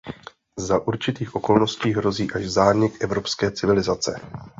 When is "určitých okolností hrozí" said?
0.87-2.31